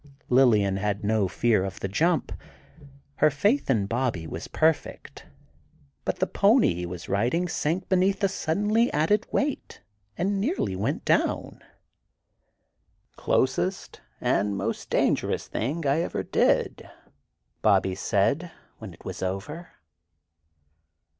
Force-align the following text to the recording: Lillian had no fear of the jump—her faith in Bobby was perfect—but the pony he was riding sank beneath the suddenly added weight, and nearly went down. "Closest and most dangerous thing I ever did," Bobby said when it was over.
Lillian 0.29 0.77
had 0.77 1.03
no 1.03 1.27
fear 1.27 1.63
of 1.63 1.79
the 1.79 1.87
jump—her 1.87 3.29
faith 3.29 3.69
in 3.69 3.85
Bobby 3.85 4.25
was 4.25 4.47
perfect—but 4.47 6.15
the 6.17 6.25
pony 6.25 6.73
he 6.73 6.85
was 6.87 7.07
riding 7.07 7.47
sank 7.47 7.87
beneath 7.87 8.19
the 8.21 8.27
suddenly 8.27 8.91
added 8.93 9.27
weight, 9.31 9.79
and 10.17 10.41
nearly 10.41 10.75
went 10.75 11.05
down. 11.05 11.61
"Closest 13.15 14.01
and 14.19 14.57
most 14.57 14.89
dangerous 14.89 15.47
thing 15.47 15.85
I 15.85 15.99
ever 16.01 16.23
did," 16.23 16.89
Bobby 17.61 17.93
said 17.93 18.49
when 18.79 18.95
it 18.95 19.05
was 19.05 19.21
over. 19.21 19.69